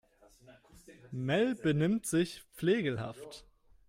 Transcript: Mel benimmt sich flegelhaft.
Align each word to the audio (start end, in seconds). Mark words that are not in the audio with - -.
Mel 1.11 1.53
benimmt 1.53 2.07
sich 2.07 2.41
flegelhaft. 2.55 3.45